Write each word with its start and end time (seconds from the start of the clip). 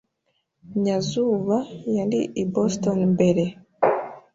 Nyazuba 0.83 1.57
yari 1.97 2.19
i 2.41 2.43
Boston 2.53 2.97
mbere. 3.13 3.43